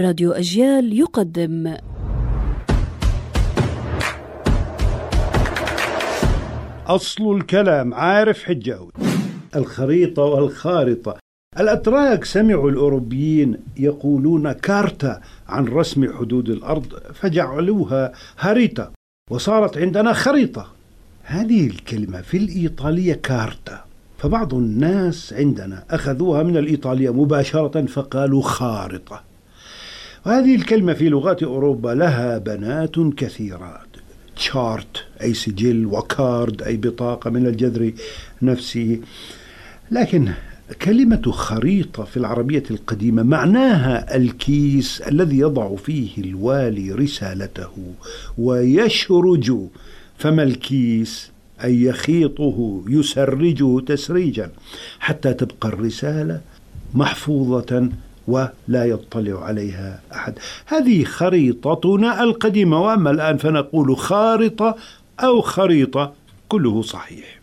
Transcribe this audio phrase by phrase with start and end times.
[0.00, 1.76] راديو أجيال يقدم.
[6.86, 8.90] أصل الكلام عارف حجاوي
[9.56, 11.18] الخريطة والخارطة.
[11.60, 18.92] الأتراك سمعوا الأوروبيين يقولون كارتا عن رسم حدود الأرض فجعلوها هاريتا
[19.30, 20.66] وصارت عندنا خريطة.
[21.22, 23.84] هذه الكلمة في الإيطالية كارتا.
[24.18, 29.35] فبعض الناس عندنا أخذوها من الإيطالية مباشرة فقالوا خارطة.
[30.26, 33.86] وهذه الكلمة في لغات أوروبا لها بنات كثيرات.
[34.36, 37.92] chart أي سجل و card أي بطاقة من الجذر
[38.42, 39.00] نفسه.
[39.90, 40.32] لكن
[40.82, 47.94] كلمة خريطة في العربية القديمة معناها الكيس الذي يضع فيه الوالي رسالته
[48.38, 49.52] ويشرج
[50.18, 51.30] فم الكيس.
[51.64, 54.50] أي يخيطه يشرجه تشريجا
[54.98, 56.40] حتى تبقى الرسالة
[56.94, 57.88] محفوظة
[58.28, 60.38] ولا يطلع عليها أحد.
[60.66, 64.76] هذه خريطتنا القديمة وأما الآن فنقول خارطة
[65.20, 66.12] أو خريطة
[66.48, 67.35] كله صحيح.